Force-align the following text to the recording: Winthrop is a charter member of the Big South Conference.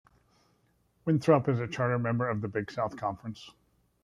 Winthrop 1.05 1.47
is 1.47 1.59
a 1.59 1.67
charter 1.67 1.99
member 1.99 2.27
of 2.27 2.41
the 2.41 2.47
Big 2.47 2.71
South 2.71 2.97
Conference. 2.97 3.51